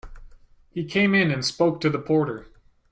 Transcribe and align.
He 0.71 0.83
came 0.85 1.13
in 1.13 1.29
and 1.29 1.45
spoke 1.45 1.79
to 1.81 1.89
the 1.91 1.99
porter. 1.99 2.47